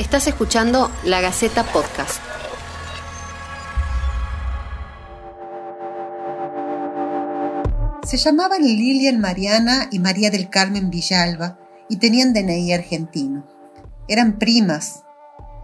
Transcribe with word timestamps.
Estás 0.00 0.26
escuchando 0.26 0.90
La 1.04 1.20
Gaceta 1.20 1.62
Podcast. 1.62 2.22
Se 8.06 8.16
llamaban 8.16 8.62
Lilian 8.62 9.20
Mariana 9.20 9.88
y 9.92 9.98
María 9.98 10.30
del 10.30 10.48
Carmen 10.48 10.88
Villalba 10.88 11.58
y 11.90 11.98
tenían 11.98 12.32
DNI 12.32 12.72
argentino. 12.72 13.46
Eran 14.08 14.38
primas 14.38 15.02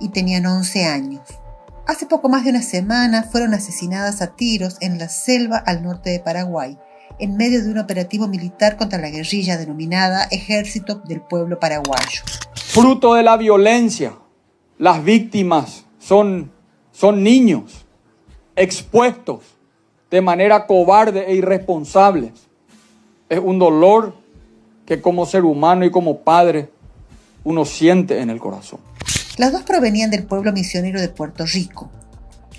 y 0.01 0.11
tenían 0.11 0.45
11 0.45 0.85
años. 0.85 1.23
Hace 1.87 2.05
poco 2.05 2.29
más 2.29 2.45
de 2.45 2.51
una 2.51 2.63
semana 2.63 3.23
fueron 3.23 3.55
asesinadas 3.55 4.21
a 4.21 4.37
tiros 4.37 4.77
en 4.83 4.99
la 4.99 5.09
selva 5.09 5.57
al 5.57 5.83
norte 5.83 6.11
de 6.11 6.21
Paraguay, 6.21 6.77
en 7.19 7.39
medio 7.39 7.65
de 7.65 7.71
un 7.71 7.79
operativo 7.79 8.29
militar 8.29 8.77
contra 8.77 8.99
la 8.99 9.09
guerrilla 9.09 9.57
denominada 9.57 10.25
Ejército 10.31 10.97
del 11.07 11.23
Pueblo 11.23 11.59
Paraguayo. 11.59 12.21
Fruto 12.55 13.15
de 13.15 13.23
la 13.23 13.39
violencia, 13.39 14.13
las 14.79 15.03
víctimas 15.03 15.85
son, 15.99 16.51
son 16.93 17.23
niños 17.23 17.87
expuestos 18.55 19.41
de 20.11 20.21
manera 20.21 20.67
cobarde 20.67 21.25
e 21.27 21.35
irresponsable. 21.35 22.33
Es 23.29 23.41
un 23.43 23.59
dolor 23.59 24.15
que 24.85 25.01
como 25.01 25.27
ser 25.27 25.45
humano 25.45 25.85
y 25.85 25.91
como 25.91 26.21
padre 26.21 26.71
uno 27.45 27.65
siente 27.65 28.21
en 28.21 28.31
el 28.31 28.39
corazón. 28.39 28.81
Las 29.37 29.53
dos 29.53 29.63
provenían 29.63 30.11
del 30.11 30.25
pueblo 30.25 30.53
misionero 30.53 31.01
de 31.01 31.09
Puerto 31.09 31.45
Rico. 31.45 31.91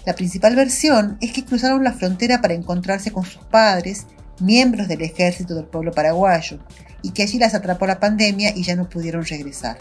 La 0.05 0.13
principal 0.13 0.55
versión 0.55 1.17
es 1.22 1.34
que 1.34 1.44
cruzaron 1.44 1.84
la 1.84 1.94
frontera 1.94 2.41
para 2.41 2.53
encontrarse 2.53 3.11
con 3.11 3.25
sus 3.25 3.44
padres, 3.44 4.05
miembros 4.39 4.88
del 4.88 5.02
ejército 5.02 5.55
del 5.55 5.66
pueblo 5.66 5.91
paraguayo, 5.91 6.59
y 7.02 7.11
que 7.11 7.23
allí 7.23 7.38
las 7.38 7.53
atrapó 7.53 7.88
la 7.88 7.99
pandemia 7.99 8.55
y 8.55 8.63
ya 8.63 8.75
no 8.75 8.88
pudieron 8.88 9.25
regresar. 9.25 9.77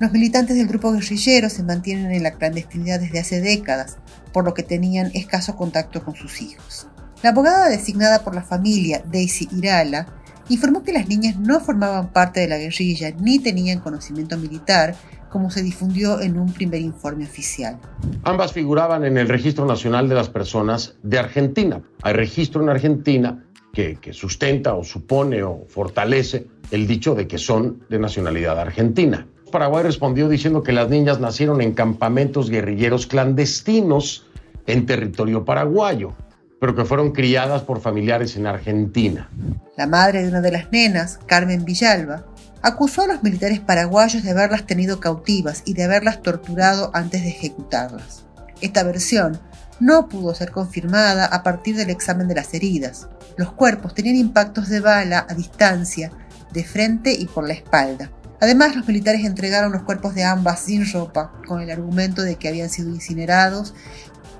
Los 0.00 0.12
militantes 0.12 0.56
del 0.56 0.66
grupo 0.66 0.92
guerrillero 0.92 1.50
se 1.50 1.62
mantienen 1.62 2.10
en 2.10 2.22
la 2.22 2.30
clandestinidad 2.30 3.00
desde 3.00 3.18
hace 3.18 3.42
décadas, 3.42 3.98
por 4.32 4.46
lo 4.46 4.54
que 4.54 4.62
tenían 4.62 5.10
escaso 5.12 5.56
contacto 5.56 6.02
con 6.02 6.14
sus 6.14 6.40
hijos. 6.40 6.86
La 7.22 7.30
abogada 7.30 7.68
designada 7.68 8.24
por 8.24 8.34
la 8.34 8.42
familia, 8.42 9.02
Daisy 9.12 9.46
Irala, 9.54 10.06
informó 10.48 10.82
que 10.82 10.94
las 10.94 11.06
niñas 11.06 11.38
no 11.38 11.60
formaban 11.60 12.14
parte 12.14 12.40
de 12.40 12.48
la 12.48 12.56
guerrilla 12.56 13.10
ni 13.20 13.40
tenían 13.40 13.80
conocimiento 13.80 14.38
militar, 14.38 14.96
como 15.28 15.50
se 15.50 15.62
difundió 15.62 16.18
en 16.22 16.38
un 16.38 16.50
primer 16.50 16.80
informe 16.80 17.24
oficial. 17.24 17.78
Ambas 18.24 18.54
figuraban 18.54 19.04
en 19.04 19.18
el 19.18 19.28
Registro 19.28 19.66
Nacional 19.66 20.08
de 20.08 20.14
las 20.14 20.30
Personas 20.30 20.94
de 21.02 21.18
Argentina. 21.18 21.82
Hay 22.00 22.14
registro 22.14 22.62
en 22.62 22.70
Argentina 22.70 23.44
que, 23.74 23.96
que, 23.96 24.14
sustenta 24.14 24.74
o 24.74 24.82
supone 24.82 25.42
o 25.42 25.66
fortalece 25.68 26.46
el 26.70 26.86
dicho 26.86 27.14
de 27.14 27.28
que 27.28 27.36
son 27.36 27.84
de 27.90 27.98
nacionalidad 27.98 28.58
argentina. 28.58 29.26
Paraguay 29.50 29.82
respondió 29.82 30.28
diciendo 30.28 30.62
que 30.62 30.72
las 30.72 30.88
niñas 30.88 31.20
nacieron 31.20 31.60
en 31.60 31.74
campamentos 31.74 32.50
guerrilleros 32.50 33.06
clandestinos 33.06 34.26
en 34.66 34.86
territorio 34.86 35.44
paraguayo, 35.44 36.12
pero 36.60 36.74
que 36.74 36.84
fueron 36.84 37.12
criadas 37.12 37.62
por 37.62 37.80
familiares 37.80 38.36
en 38.36 38.46
Argentina. 38.46 39.28
La 39.76 39.86
madre 39.86 40.22
de 40.22 40.28
una 40.28 40.40
de 40.40 40.52
las 40.52 40.70
nenas, 40.70 41.18
Carmen 41.26 41.64
Villalba, 41.64 42.24
acusó 42.62 43.02
a 43.02 43.06
los 43.06 43.22
militares 43.22 43.60
paraguayos 43.60 44.22
de 44.22 44.30
haberlas 44.30 44.66
tenido 44.66 45.00
cautivas 45.00 45.62
y 45.64 45.74
de 45.74 45.84
haberlas 45.84 46.22
torturado 46.22 46.90
antes 46.94 47.22
de 47.22 47.30
ejecutarlas. 47.30 48.24
Esta 48.60 48.82
versión 48.82 49.38
no 49.80 50.08
pudo 50.08 50.34
ser 50.34 50.50
confirmada 50.50 51.24
a 51.24 51.42
partir 51.42 51.74
del 51.76 51.88
examen 51.88 52.28
de 52.28 52.34
las 52.34 52.52
heridas. 52.52 53.08
Los 53.36 53.52
cuerpos 53.52 53.94
tenían 53.94 54.16
impactos 54.16 54.68
de 54.68 54.80
bala 54.80 55.26
a 55.28 55.34
distancia, 55.34 56.12
de 56.52 56.64
frente 56.64 57.12
y 57.12 57.24
por 57.24 57.46
la 57.46 57.54
espalda. 57.54 58.10
Además, 58.40 58.74
los 58.74 58.86
militares 58.86 59.24
entregaron 59.24 59.72
los 59.72 59.82
cuerpos 59.82 60.14
de 60.14 60.24
ambas 60.24 60.60
sin 60.60 60.90
ropa, 60.90 61.32
con 61.46 61.60
el 61.60 61.70
argumento 61.70 62.22
de 62.22 62.36
que 62.36 62.48
habían 62.48 62.70
sido 62.70 62.88
incinerados, 62.88 63.74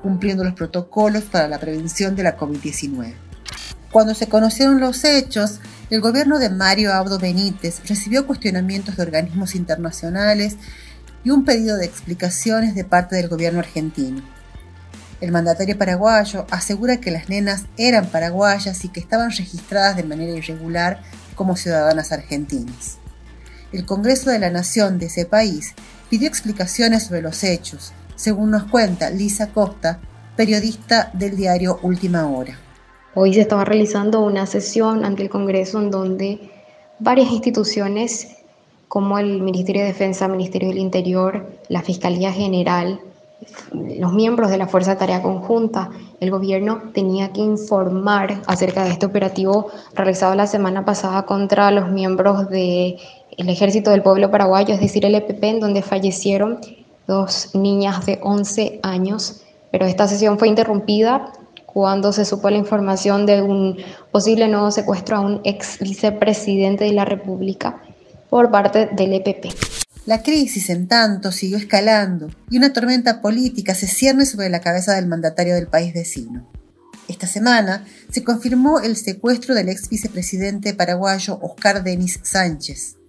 cumpliendo 0.03 0.43
los 0.43 0.55
protocolos 0.55 1.25
para 1.25 1.49
la 1.49 1.59
prevención 1.59 2.17
de 2.17 2.23
la 2.23 2.39
COVID-19. 2.39 3.15
Cuando 3.93 4.15
se 4.15 4.29
conocieron 4.29 4.81
los 4.81 5.05
hechos, 5.05 5.61
el 5.91 6.01
gobierno 6.01 6.39
de 6.39 6.49
Mario 6.49 6.93
Abdo 6.95 7.19
Benítez 7.19 7.81
recibió 7.89 8.27
cuestionamientos 8.27 8.97
de 8.97 9.03
organismos 9.03 9.55
internacionales 9.55 10.57
y 11.25 11.31
un 11.31 11.45
pedido 11.45 11.77
de 11.77 11.87
explicaciones 11.87 12.75
de 12.75 12.85
parte 12.85 13.17
del 13.17 13.29
gobierno 13.29 13.59
argentino. 13.59 14.23
El 15.21 15.33
mandatario 15.33 15.77
paraguayo 15.77 16.47
asegura 16.51 16.99
que 16.99 17.11
las 17.11 17.29
nenas 17.29 17.65
eran 17.77 18.07
paraguayas 18.07 18.85
y 18.85 18.89
que 18.89 19.01
estaban 19.01 19.31
registradas 19.31 19.97
de 19.97 20.05
manera 20.05 20.33
irregular 20.33 21.03
como 21.35 21.57
ciudadanas 21.57 22.13
argentinas. 22.13 23.00
El 23.73 23.87
Congreso 23.87 24.31
de 24.31 24.41
la 24.41 24.51
Nación 24.51 24.99
de 24.99 25.07
ese 25.07 25.27
país 25.27 25.75
pidió 26.09 26.27
explicaciones 26.27 27.05
sobre 27.05 27.23
los 27.23 27.45
hechos, 27.45 27.93
según 28.17 28.51
nos 28.51 28.65
cuenta 28.65 29.11
Lisa 29.11 29.53
Costa, 29.53 30.01
periodista 30.37 31.11
del 31.13 31.37
diario 31.37 31.79
Última 31.83 32.27
Hora. 32.27 32.59
Hoy 33.15 33.35
se 33.35 33.43
estaba 33.43 33.65
realizando 33.65 34.23
una 34.23 34.47
sesión 34.47 35.05
ante 35.05 35.23
el 35.23 35.31
Congreso 35.31 35.81
en 35.81 35.93
donde 35.93 36.51
varias 36.99 37.31
instituciones 37.31 38.39
como 38.89 39.21
el 39.21 39.41
Ministerio 39.41 39.83
de 39.83 39.89
Defensa, 39.89 40.27
Ministerio 40.27 40.71
del 40.71 40.79
Interior, 40.79 41.49
la 41.69 41.83
Fiscalía 41.83 42.33
General, 42.33 43.01
los 43.73 44.13
miembros 44.13 44.51
de 44.51 44.59
la 44.59 44.67
Fuerza 44.67 44.93
de 44.93 44.97
Tarea 44.97 45.23
Conjunta, 45.23 45.91
el 46.19 46.31
gobierno 46.31 46.83
tenía 46.93 47.33
que 47.33 47.41
informar 47.41 48.43
acerca 48.47 48.83
de 48.85 48.91
este 48.91 49.07
operativo 49.07 49.69
realizado 49.95 50.35
la 50.35 50.47
semana 50.47 50.85
pasada 50.85 51.25
contra 51.25 51.71
los 51.71 51.91
miembros 51.91 52.51
del 53.37 53.49
Ejército 53.49 53.91
del 53.91 54.03
Pueblo 54.03 54.31
Paraguayo, 54.31 54.75
es 54.75 54.81
decir, 54.81 55.05
el 55.05 55.15
EPP, 55.15 55.43
en 55.45 55.61
donde 55.61 55.83
fallecieron 55.83 56.61
dos 57.07 57.51
niñas 57.55 58.07
de 58.07 58.19
11 58.23 58.81
años. 58.83 59.43
Pero 59.71 59.87
esta 59.87 60.09
sesión 60.09 60.39
fue 60.39 60.49
interrumpida 60.49 61.33
cuando 61.67 62.13
se 62.13 62.25
supo 62.25 62.51
la 62.51 62.57
información 62.57 63.27
de 63.27 63.43
un 63.43 63.77
posible 64.11 64.49
nuevo 64.49 64.71
secuestro 64.71 65.17
a 65.17 65.21
un 65.21 65.41
ex 65.45 65.79
vicepresidente 65.79 66.85
de 66.85 66.93
la 66.93 67.05
República 67.05 67.81
por 68.29 68.51
parte 68.51 68.89
del 68.93 69.15
EPP. 69.15 69.47
La 70.07 70.23
crisis, 70.23 70.71
en 70.71 70.89
tanto, 70.89 71.31
siguió 71.31 71.59
escalando 71.59 72.31
y 72.49 72.59
una 72.59 72.73
tormenta 72.73 73.21
política 73.21 73.75
se 73.75 73.87
cierne 73.87 74.27
sobre 74.27 74.49
la 74.49 74.61
cabeza 74.61 74.95
del 74.95 75.07
mandatario 75.07 75.55
del 75.55 75.69
país 75.69 75.95
vecino. 75.95 76.49
Esta 77.07 77.27
semana 77.27 77.85
se 78.11 78.25
confirmó 78.25 78.81
el 78.81 78.97
secuestro 78.97 79.55
del 79.55 79.69
ex 79.69 79.89
vicepresidente 79.89 80.75
paraguayo 80.75 81.39
Oscar 81.43 81.83
Denis 81.83 82.21
Sánchez. 82.23 83.00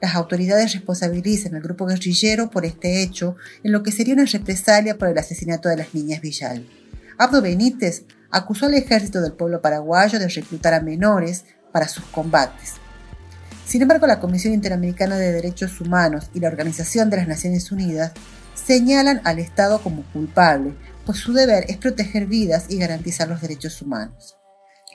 Las 0.00 0.14
autoridades 0.14 0.72
responsabilizan 0.74 1.54
al 1.54 1.62
grupo 1.62 1.86
guerrillero 1.86 2.50
por 2.50 2.64
este 2.64 3.02
hecho 3.02 3.36
en 3.64 3.72
lo 3.72 3.82
que 3.82 3.90
sería 3.90 4.14
una 4.14 4.24
represalia 4.24 4.96
por 4.96 5.08
el 5.08 5.18
asesinato 5.18 5.68
de 5.68 5.76
las 5.76 5.92
niñas 5.92 6.20
Villal. 6.20 6.66
Abdo 7.18 7.42
Benítez 7.42 8.04
acusó 8.30 8.66
al 8.66 8.74
ejército 8.74 9.20
del 9.20 9.32
pueblo 9.32 9.60
paraguayo 9.60 10.18
de 10.20 10.28
reclutar 10.28 10.74
a 10.74 10.80
menores 10.80 11.44
para 11.72 11.88
sus 11.88 12.04
combates. 12.04 12.74
Sin 13.66 13.82
embargo, 13.82 14.06
la 14.06 14.20
Comisión 14.20 14.54
Interamericana 14.54 15.16
de 15.16 15.32
Derechos 15.32 15.80
Humanos 15.80 16.30
y 16.32 16.40
la 16.40 16.48
Organización 16.48 17.10
de 17.10 17.18
las 17.18 17.28
Naciones 17.28 17.70
Unidas 17.72 18.12
señalan 18.54 19.20
al 19.24 19.38
Estado 19.38 19.82
como 19.82 20.04
culpable, 20.12 20.74
pues 21.04 21.18
su 21.18 21.32
deber 21.32 21.64
es 21.68 21.76
proteger 21.76 22.26
vidas 22.26 22.66
y 22.68 22.78
garantizar 22.78 23.28
los 23.28 23.40
derechos 23.40 23.82
humanos. 23.82 24.36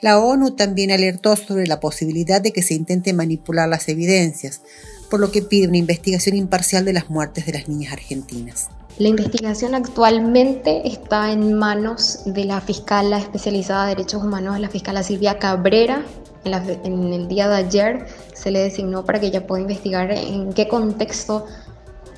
La 0.04 0.18
ONU 0.18 0.50
también 0.50 0.90
alertó 0.90 1.34
sobre 1.34 1.66
la 1.66 1.80
posibilidad 1.80 2.42
de 2.42 2.52
que 2.52 2.60
se 2.60 2.74
intente 2.74 3.14
manipular 3.14 3.66
las 3.70 3.88
evidencias, 3.88 4.60
por 5.08 5.18
lo 5.18 5.30
que 5.30 5.40
pide 5.40 5.66
una 5.66 5.78
investigación 5.78 6.36
imparcial 6.36 6.84
de 6.84 6.92
las 6.92 7.08
muertes 7.08 7.46
de 7.46 7.54
las 7.54 7.68
niñas 7.70 7.94
argentinas. 7.94 8.68
La 8.98 9.08
investigación 9.08 9.74
actualmente 9.74 10.86
está 10.86 11.32
en 11.32 11.54
manos 11.54 12.20
de 12.26 12.44
la 12.44 12.60
fiscala 12.60 13.16
especializada 13.16 13.84
de 13.84 13.94
derechos 13.94 14.22
humanos, 14.22 14.60
la 14.60 14.68
fiscala 14.68 15.02
Silvia 15.02 15.38
Cabrera. 15.38 16.04
En, 16.44 17.14
el 17.14 17.26
día 17.26 17.48
de 17.48 17.54
ayer 17.54 18.06
se 18.34 18.50
le 18.50 18.58
designó 18.58 19.06
para 19.06 19.20
que 19.20 19.28
ella 19.28 19.46
pueda 19.46 19.62
investigar 19.62 20.12
en 20.12 20.52
qué 20.52 20.68
contexto 20.68 21.46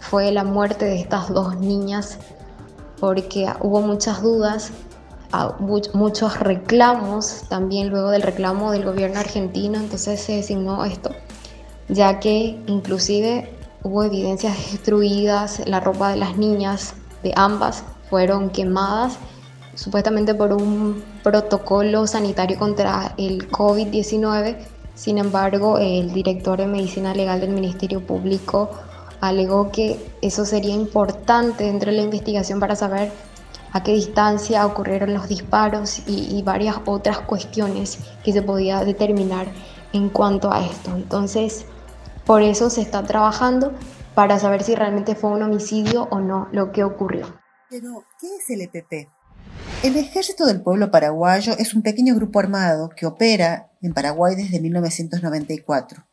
fue 0.00 0.32
la 0.32 0.42
muerte 0.42 0.86
de 0.86 0.98
estas 0.98 1.28
dos 1.28 1.56
niñas, 1.60 2.18
porque 2.98 3.46
hubo 3.60 3.80
muchas 3.80 4.22
dudas, 4.22 4.72
muchos 5.94 6.38
reclamos 6.40 7.42
también 7.48 7.88
luego 7.88 8.10
del 8.10 8.22
reclamo 8.22 8.70
del 8.70 8.84
gobierno 8.84 9.20
argentino, 9.20 9.78
entonces 9.78 10.20
se 10.20 10.36
designó 10.36 10.84
esto, 10.84 11.10
ya 11.88 12.20
que 12.20 12.60
inclusive 12.66 13.56
Hubo 13.86 14.02
evidencias 14.02 14.72
destruidas, 14.72 15.62
la 15.64 15.78
ropa 15.78 16.10
de 16.10 16.16
las 16.16 16.36
niñas, 16.36 16.94
de 17.22 17.32
ambas, 17.36 17.84
fueron 18.10 18.50
quemadas, 18.50 19.16
supuestamente 19.76 20.34
por 20.34 20.52
un 20.52 21.04
protocolo 21.22 22.08
sanitario 22.08 22.58
contra 22.58 23.14
el 23.16 23.48
COVID-19. 23.48 24.56
Sin 24.96 25.18
embargo, 25.18 25.78
el 25.78 26.12
director 26.12 26.58
de 26.58 26.66
Medicina 26.66 27.14
Legal 27.14 27.40
del 27.40 27.50
Ministerio 27.50 28.04
Público 28.04 28.70
alegó 29.20 29.70
que 29.70 30.04
eso 30.20 30.44
sería 30.44 30.74
importante 30.74 31.62
dentro 31.62 31.92
de 31.92 31.98
la 31.98 32.02
investigación 32.02 32.58
para 32.58 32.74
saber 32.74 33.12
a 33.76 33.82
qué 33.82 33.92
distancia 33.92 34.64
ocurrieron 34.64 35.12
los 35.12 35.28
disparos 35.28 36.02
y, 36.06 36.42
varias 36.42 36.76
otras 36.86 37.18
cuestiones 37.20 37.98
que 38.24 38.32
se 38.32 38.40
podía 38.40 38.82
determinar 38.82 39.46
en 39.92 40.08
cuanto 40.08 40.50
a 40.50 40.64
esto. 40.64 40.96
Entonces, 40.96 41.66
por 42.24 42.40
eso 42.40 42.70
se 42.70 42.80
está 42.80 43.02
trabajando 43.02 43.74
para 44.14 44.38
saber 44.38 44.62
si 44.62 44.74
realmente 44.74 45.14
fue 45.14 45.30
un 45.30 45.42
homicidio 45.42 46.08
o 46.10 46.20
no 46.20 46.48
lo 46.52 46.72
que 46.72 46.84
ocurrió. 46.84 47.38
Pero, 47.68 48.04
¿qué 48.18 48.28
es 48.36 48.48
el 48.48 48.62
EPP? 48.62 49.10
El 49.82 49.96
Ejército 49.96 50.46
del 50.46 50.62
Pueblo 50.62 50.90
Paraguayo 50.90 51.54
es 51.58 51.74
un 51.74 51.82
pequeño 51.82 52.14
grupo 52.14 52.40
armado 52.40 52.88
que 52.88 53.04
opera 53.04 53.70
en 53.82 53.92
Paraguay 53.92 54.36
desde 54.36 54.58
1994. 54.58 56.06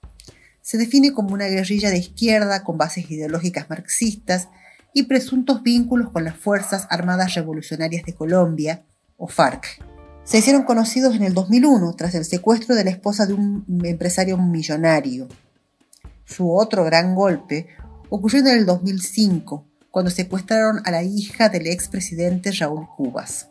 Se 0.61 0.77
define 0.77 1.13
como 1.13 1.33
una 1.33 1.47
guerrilla 1.47 1.91
de 1.91 1.97
izquierda 1.97 2.65
con 2.65 2.77
bases 2.77 3.09
ideológicas 3.09 3.69
marxistas 3.69 4.49
y 4.93 5.03
presuntos 5.03 5.63
vínculos 5.63 6.11
con 6.11 6.23
las 6.23 6.37
Fuerzas 6.37 6.87
Armadas 6.89 7.33
Revolucionarias 7.33 8.05
de 8.05 8.13
Colombia, 8.13 8.83
o 9.17 9.27
FARC. 9.27 9.81
Se 10.23 10.37
hicieron 10.37 10.63
conocidos 10.63 11.15
en 11.15 11.23
el 11.23 11.33
2001 11.33 11.93
tras 11.95 12.15
el 12.15 12.25
secuestro 12.25 12.75
de 12.75 12.83
la 12.83 12.91
esposa 12.91 13.25
de 13.25 13.33
un 13.33 13.65
empresario 13.83 14.37
millonario. 14.37 15.27
Su 16.25 16.51
otro 16.51 16.85
gran 16.85 17.13
golpe 17.15 17.67
ocurrió 18.09 18.39
en 18.39 18.47
el 18.47 18.65
2005, 18.65 19.65
cuando 19.91 20.11
secuestraron 20.11 20.81
a 20.85 20.91
la 20.91 21.03
hija 21.03 21.49
del 21.49 21.67
expresidente 21.67 22.51
Raúl 22.51 22.87
Cubas. 22.95 23.49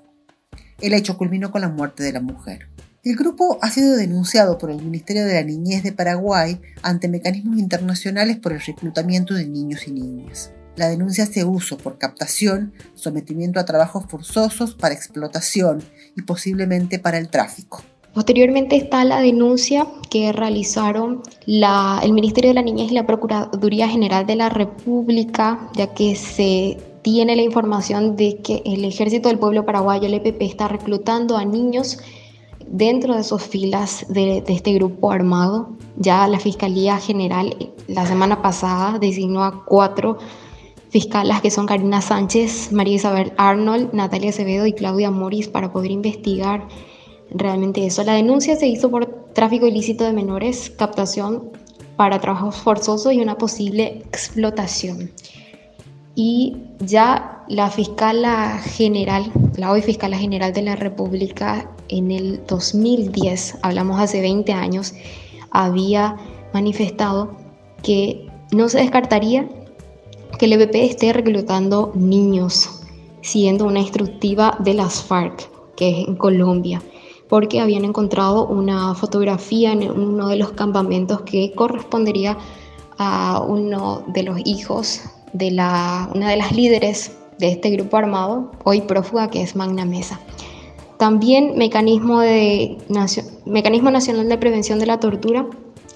El 0.80 0.94
hecho 0.94 1.18
culminó 1.18 1.50
con 1.50 1.60
la 1.60 1.68
muerte 1.68 2.02
de 2.02 2.12
la 2.12 2.20
mujer. 2.20 2.68
El 3.04 3.16
grupo 3.16 3.58
ha 3.62 3.70
sido 3.70 3.96
denunciado 3.96 4.58
por 4.58 4.70
el 4.70 4.82
Ministerio 4.82 5.24
de 5.26 5.34
la 5.34 5.42
Niñez 5.42 5.82
de 5.82 5.92
Paraguay 5.92 6.60
ante 6.82 7.08
mecanismos 7.08 7.58
internacionales 7.58 8.38
por 8.38 8.52
el 8.52 8.60
reclutamiento 8.60 9.34
de 9.34 9.46
niños 9.46 9.86
y 9.86 9.92
niñas. 9.92 10.52
La 10.76 10.88
denuncia 10.88 11.26
se 11.26 11.44
uso 11.44 11.76
por 11.76 11.98
captación, 11.98 12.72
sometimiento 12.94 13.60
a 13.60 13.64
trabajos 13.64 14.04
forzosos 14.08 14.74
para 14.74 14.94
explotación 14.94 15.82
y 16.16 16.22
posiblemente 16.22 16.98
para 16.98 17.18
el 17.18 17.28
tráfico. 17.28 17.82
Posteriormente 18.14 18.76
está 18.76 19.04
la 19.04 19.20
denuncia 19.20 19.86
que 20.10 20.32
realizaron 20.32 21.22
el 21.46 22.12
Ministerio 22.12 22.50
de 22.50 22.54
la 22.54 22.62
Niñez 22.62 22.90
y 22.90 22.94
la 22.94 23.06
Procuraduría 23.06 23.88
General 23.88 24.26
de 24.26 24.36
la 24.36 24.50
República, 24.50 25.70
ya 25.74 25.94
que 25.94 26.14
se 26.14 26.76
tiene 27.00 27.36
la 27.36 27.42
información 27.42 28.16
de 28.16 28.38
que 28.38 28.62
el 28.66 28.84
Ejército 28.84 29.28
del 29.28 29.38
Pueblo 29.38 29.64
Paraguayo, 29.64 30.06
el 30.06 30.14
EPP, 30.14 30.42
está 30.42 30.68
reclutando 30.68 31.36
a 31.38 31.44
niños 31.44 31.98
dentro 32.66 33.16
de 33.16 33.24
sus 33.24 33.42
filas 33.42 34.04
de, 34.08 34.42
de, 34.46 34.52
este 34.52 34.74
grupo 34.74 35.10
armado. 35.10 35.70
Ya 35.96 36.26
la 36.28 36.38
Fiscalía 36.38 36.98
General 36.98 37.72
la 37.88 38.06
semana 38.06 38.42
pasada 38.42 38.98
designó 38.98 39.42
a 39.42 39.64
cuatro 39.64 40.18
fiscalas 40.92 41.40
que 41.40 41.50
son 41.50 41.66
Karina 41.66 42.00
Sánchez, 42.00 42.70
María 42.70 42.94
Isabel 42.94 43.32
Arnold, 43.38 43.92
Natalia 43.92 44.30
Acevedo 44.30 44.66
y 44.66 44.74
Claudia 44.74 45.10
Moris 45.10 45.48
para 45.48 45.72
poder 45.72 45.90
investigar 45.90 46.68
realmente 47.30 47.84
eso. 47.84 48.04
La 48.04 48.12
denuncia 48.12 48.56
se 48.56 48.68
hizo 48.68 48.90
por 48.90 49.06
tráfico 49.32 49.66
ilícito 49.66 50.04
de 50.04 50.12
menores, 50.12 50.70
captación 50.70 51.50
para 51.96 52.20
trabajos 52.20 52.56
forzosos 52.56 53.12
y 53.12 53.20
una 53.20 53.38
posible 53.38 54.02
explotación 54.12 55.10
y 56.14 56.56
ya 56.80 57.44
la 57.48 57.70
fiscala 57.70 58.58
general, 58.58 59.32
la 59.56 59.72
hoy 59.72 59.82
fiscala 59.82 60.18
general 60.18 60.52
de 60.52 60.62
la 60.62 60.76
República 60.76 61.70
en 61.88 62.10
el 62.10 62.44
2010, 62.46 63.58
hablamos 63.62 64.00
hace 64.00 64.20
20 64.20 64.52
años, 64.52 64.94
había 65.50 66.16
manifestado 66.52 67.36
que 67.82 68.26
no 68.52 68.68
se 68.68 68.78
descartaría 68.78 69.48
que 70.38 70.46
el 70.46 70.54
EPP 70.54 70.74
esté 70.76 71.12
reclutando 71.12 71.92
niños, 71.94 72.82
siendo 73.20 73.66
una 73.66 73.80
instructiva 73.80 74.56
de 74.60 74.74
las 74.74 75.02
FARC, 75.02 75.48
que 75.76 75.90
es 75.90 76.08
en 76.08 76.16
Colombia, 76.16 76.82
porque 77.28 77.60
habían 77.60 77.84
encontrado 77.84 78.46
una 78.46 78.94
fotografía 78.94 79.72
en 79.72 79.90
uno 79.90 80.28
de 80.28 80.36
los 80.36 80.52
campamentos 80.52 81.22
que 81.22 81.52
correspondería 81.52 82.36
a 82.98 83.42
uno 83.46 84.04
de 84.08 84.22
los 84.22 84.38
hijos 84.44 85.02
de 85.32 85.50
la, 85.50 86.10
una 86.14 86.30
de 86.30 86.36
las 86.36 86.52
líderes 86.52 87.12
de 87.38 87.50
este 87.50 87.70
grupo 87.70 87.96
armado, 87.96 88.52
hoy 88.64 88.82
prófuga, 88.82 89.30
que 89.30 89.42
es 89.42 89.56
Magna 89.56 89.84
Mesa. 89.84 90.20
También 90.98 91.56
Mecanismo, 91.56 92.20
de, 92.20 92.78
Mecanismo 93.44 93.90
Nacional 93.90 94.28
de 94.28 94.38
Prevención 94.38 94.78
de 94.78 94.86
la 94.86 95.00
Tortura, 95.00 95.46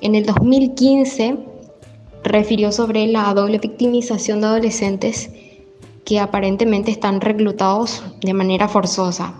en 0.00 0.14
el 0.14 0.26
2015 0.26 1.36
refirió 2.24 2.72
sobre 2.72 3.06
la 3.06 3.32
doble 3.34 3.58
victimización 3.58 4.40
de 4.40 4.46
adolescentes 4.46 5.30
que 6.04 6.20
aparentemente 6.20 6.90
están 6.90 7.20
reclutados 7.20 8.02
de 8.20 8.32
manera 8.32 8.68
forzosa 8.68 9.34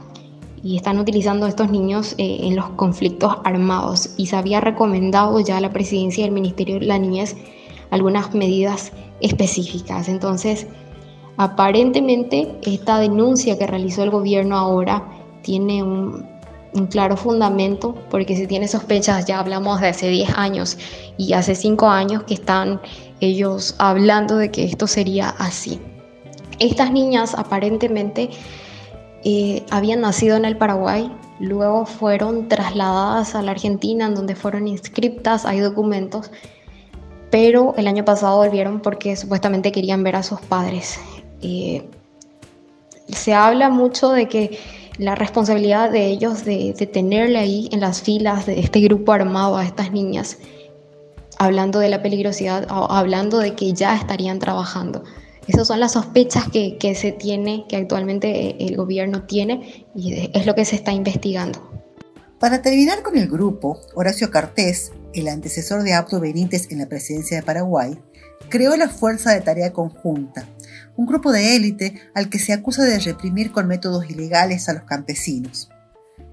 y 0.62 0.76
están 0.76 0.99
utilizando 0.99 1.46
a 1.46 1.49
estos 1.49 1.70
niños 1.70 2.14
eh, 2.19 2.38
en 2.43 2.56
los 2.56 2.70
conflictos 2.70 3.37
armados 3.44 4.11
y 4.17 4.26
se 4.26 4.37
había 4.37 4.61
recomendado 4.61 5.38
ya 5.40 5.58
a 5.58 5.61
la 5.61 5.73
presidencia 5.73 6.25
del 6.25 6.32
Ministerio 6.32 6.81
de 6.81 6.87
la 6.87 6.99
Niñez 6.99 7.37
algunas 7.90 8.34
medidas 8.34 8.93
específicas. 9.20 10.08
Entonces, 10.08 10.67
aparentemente 11.37 12.56
esta 12.62 12.99
denuncia 12.99 13.58
que 13.58 13.67
realizó 13.67 14.02
el 14.02 14.11
gobierno 14.11 14.56
ahora 14.56 15.05
tiene 15.43 15.84
un, 15.84 16.35
claro 16.84 17.17
fundamento 17.17 17.94
porque 18.11 18.37
se 18.37 18.46
tiene 18.46 18.69
sospechas, 18.69 19.25
ya 19.25 19.38
hablamos 19.38 19.81
de 19.81 19.88
hace 19.88 20.08
10 20.11 20.37
años 20.37 20.76
y 21.17 21.32
hace 21.32 21.55
5 21.55 21.88
años 21.88 22.25
que 22.25 22.34
están 22.34 22.82
ellos 23.20 23.75
hablando 23.78 24.37
de 24.37 24.50
que 24.50 24.64
esto 24.64 24.87
sería 24.87 25.31
así. 25.31 25.81
Estas 26.58 26.93
niñas 26.93 27.34
aparentemente 27.34 28.28
eh, 29.25 29.64
habían 29.70 30.02
nacido 30.02 30.37
en 30.37 30.44
el 30.44 30.58
Paraguay, 30.58 31.11
luego 31.40 31.87
fueron 31.87 32.49
trasladadas 32.49 33.34
a 33.34 33.40
la 33.40 33.52
Argentina 33.52 34.05
en 34.05 34.14
donde 34.14 34.34
fueron 34.34 34.69
inscriptas, 34.69 35.46
hay 35.46 35.61
documentos 35.61 36.31
pero 37.31 37.75
el 37.76 37.87
año 37.87 38.05
pasado 38.05 38.38
volvieron 38.38 38.81
porque 38.81 39.17
supuestamente 39.17 39.73
querían 39.73 40.02
ver 40.02 40.17
a 40.17 40.23
sus 40.23 40.40
padres. 40.40 40.99
Eh, 41.43 41.88
se 43.08 43.34
habla 43.34 43.69
mucho 43.69 44.11
de 44.11 44.28
que 44.28 44.58
la 44.98 45.14
responsabilidad 45.14 45.90
de 45.90 46.06
ellos 46.06 46.44
de, 46.44 46.72
tenerle 46.93 47.38
ahí 47.38 47.69
en 47.72 47.81
las 47.81 48.02
filas 48.02 48.46
de 48.46 48.60
este 48.60 48.81
grupo 48.81 49.12
armado 49.12 49.56
a 49.56 49.64
estas 49.64 49.93
niñas, 49.93 50.38
hablando 51.38 51.78
de 51.78 51.88
la 51.88 52.02
peligrosidad, 52.02 52.66
hablando 52.69 53.38
de 53.38 53.54
que 53.54 53.72
ya 53.72 53.96
estarían 53.96 54.38
trabajando. 54.38 55.04
Esas 55.46 55.69
son 55.69 55.78
las 55.78 55.93
sospechas 55.93 56.44
que, 56.50 56.94
se 56.96 57.12
tiene, 57.12 57.66
que 57.69 57.76
actualmente 57.76 58.66
el 58.66 58.76
gobierno 58.76 59.22
tiene 59.25 59.87
y 59.94 60.31
es 60.32 60.46
lo 60.46 60.54
que 60.54 60.64
se 60.64 60.76
está 60.76 60.93
investigando. 60.93 61.70
Para 62.40 62.62
terminar 62.62 63.02
con 63.02 63.16
el 63.16 63.28
grupo, 63.28 63.81
Horacio 63.94 64.31
Cartés, 64.31 64.92
el 65.14 65.28
antecesor 65.28 65.82
de 65.82 65.94
Abdo 65.94 66.20
Benítez 66.20 66.70
en 66.70 66.78
la 66.78 66.88
presidencia 66.88 67.37
de 67.37 67.42
Paraguay, 67.42 67.99
creó 68.49 68.76
la 68.76 68.88
Fuerza 68.88 69.32
de 69.32 69.40
Tarea 69.40 69.72
Conjunta, 69.72 70.46
un 70.96 71.06
grupo 71.06 71.32
de 71.32 71.56
élite 71.56 72.00
al 72.14 72.28
que 72.28 72.38
se 72.38 72.52
acusa 72.52 72.84
de 72.84 72.98
reprimir 72.98 73.52
con 73.52 73.66
métodos 73.66 74.09
ilegales 74.11 74.68
a 74.68 74.73
los 74.73 74.82
campesinos. 74.85 75.70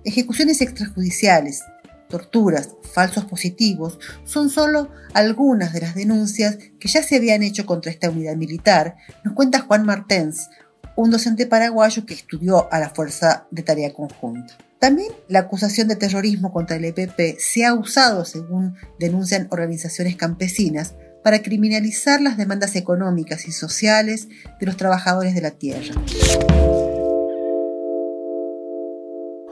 Ejecuciones 0.04 0.62
extrajudiciales, 0.62 1.64
torturas, 2.10 2.76
falsos 2.94 3.26
positivos 3.26 4.00
son 4.24 4.50
solo 4.50 4.90
algunas 5.14 5.74
de 5.74 5.82
las 5.82 5.96
denuncias 5.96 6.58
que 6.80 6.88
ya 6.88 7.02
se 7.02 7.16
habían 7.16 7.42
hecho 7.42 7.66
contra 7.66 7.92
esta 7.92 8.10
unidad 8.10 8.36
militar, 8.36 8.96
nos 9.24 9.34
cuenta 9.34 9.62
Juan 9.62 9.86
Martens, 9.86 10.50
un 10.96 11.10
docente 11.10 11.48
paraguayo 11.48 12.06
que 12.06 12.14
estudió 12.14 12.72
a 12.72 12.80
la 12.80 12.90
Fuerza 12.90 13.48
de 13.50 13.64
Tarea 13.64 13.94
Conjunta. 13.94 14.58
También 14.80 15.12
la 15.28 15.40
acusación 15.40 15.88
de 15.88 15.96
terrorismo 15.96 16.52
contra 16.52 16.76
el 16.76 16.86
EPP 16.86 17.40
se 17.40 17.66
ha 17.66 17.74
usado, 17.74 18.26
según 18.26 18.76
denuncian 19.00 19.48
organizaciones 19.50 20.16
campesinas, 20.16 20.94
para 21.24 21.42
criminalizar 21.42 22.22
las 22.22 22.38
demandas 22.38 22.76
económicas 22.76 23.48
y 23.48 23.52
sociales 23.52 24.28
de 24.60 24.66
los 24.66 24.78
trabajadores 24.78 25.34
de 25.34 25.42
la 25.42 25.52
tierra. 25.52 25.96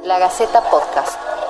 La 0.03 0.19
Gaceta 0.19 0.61
Podcast. 0.69 1.40